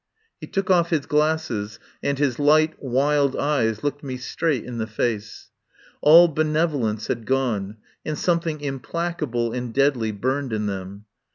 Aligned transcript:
He 0.39 0.47
took 0.47 0.71
off 0.71 0.89
his 0.89 1.05
glasses, 1.05 1.77
and 2.01 2.17
his 2.17 2.39
light, 2.39 2.73
wild 2.81 3.35
eyes 3.35 3.83
looked 3.83 4.01
me 4.03 4.17
straight 4.17 4.65
in 4.65 4.79
the 4.79 4.87
face. 4.87 5.51
All 6.01 6.27
be 6.27 6.41
nevolence 6.43 7.05
had 7.07 7.27
gone, 7.27 7.77
and 8.03 8.17
something 8.17 8.57
implaca 8.61 9.29
ble 9.29 9.53
and 9.53 9.71
deadly 9.71 10.11
burned 10.11 10.53
in 10.53 10.65
them. 10.65 11.05